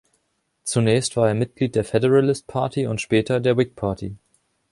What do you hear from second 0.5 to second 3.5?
Zunächst war er Mitglied der Federalist Party und später